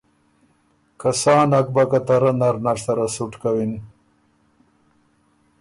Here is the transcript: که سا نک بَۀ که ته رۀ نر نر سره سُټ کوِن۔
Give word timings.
که 0.99 1.09
سا 1.21 1.35
نک 1.51 1.67
بَۀ 1.75 1.83
که 1.91 1.99
ته 2.07 2.15
رۀ 2.21 2.31
نر 2.39 2.55
نر 2.65 2.77
سره 2.83 3.05
سُټ 3.15 3.33
کوِن۔ 3.41 3.71